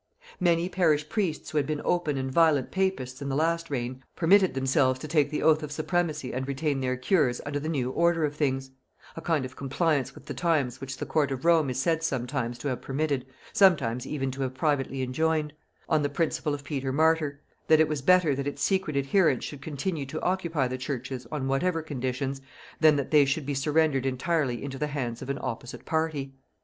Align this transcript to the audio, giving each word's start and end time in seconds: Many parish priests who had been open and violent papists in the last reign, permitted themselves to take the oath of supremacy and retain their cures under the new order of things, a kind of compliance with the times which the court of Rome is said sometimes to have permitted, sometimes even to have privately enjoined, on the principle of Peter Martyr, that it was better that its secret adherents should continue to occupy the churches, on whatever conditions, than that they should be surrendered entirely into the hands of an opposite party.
Many 0.39 0.67
parish 0.67 1.07
priests 1.09 1.51
who 1.51 1.59
had 1.59 1.67
been 1.67 1.83
open 1.85 2.17
and 2.17 2.31
violent 2.31 2.71
papists 2.71 3.21
in 3.21 3.29
the 3.29 3.35
last 3.35 3.69
reign, 3.69 4.03
permitted 4.15 4.55
themselves 4.55 4.97
to 4.97 5.07
take 5.07 5.29
the 5.29 5.43
oath 5.43 5.61
of 5.61 5.71
supremacy 5.71 6.33
and 6.33 6.47
retain 6.47 6.81
their 6.81 6.97
cures 6.97 7.39
under 7.45 7.59
the 7.59 7.69
new 7.69 7.91
order 7.91 8.25
of 8.25 8.33
things, 8.35 8.71
a 9.15 9.21
kind 9.21 9.45
of 9.45 9.55
compliance 9.55 10.15
with 10.15 10.25
the 10.25 10.33
times 10.33 10.81
which 10.81 10.97
the 10.97 11.05
court 11.05 11.29
of 11.29 11.45
Rome 11.45 11.69
is 11.69 11.79
said 11.79 12.01
sometimes 12.01 12.57
to 12.57 12.67
have 12.69 12.81
permitted, 12.81 13.27
sometimes 13.53 14.07
even 14.07 14.31
to 14.31 14.41
have 14.41 14.55
privately 14.55 15.03
enjoined, 15.03 15.53
on 15.87 16.01
the 16.01 16.09
principle 16.09 16.55
of 16.55 16.63
Peter 16.63 16.91
Martyr, 16.91 17.39
that 17.67 17.79
it 17.79 17.87
was 17.87 18.01
better 18.01 18.33
that 18.33 18.47
its 18.47 18.63
secret 18.63 18.97
adherents 18.97 19.45
should 19.45 19.61
continue 19.61 20.07
to 20.07 20.19
occupy 20.23 20.67
the 20.67 20.79
churches, 20.79 21.27
on 21.31 21.47
whatever 21.47 21.83
conditions, 21.83 22.41
than 22.79 22.95
that 22.95 23.11
they 23.11 23.23
should 23.23 23.45
be 23.45 23.53
surrendered 23.53 24.07
entirely 24.07 24.63
into 24.63 24.79
the 24.79 24.87
hands 24.87 25.21
of 25.21 25.29
an 25.29 25.37
opposite 25.43 25.85
party. 25.85 26.33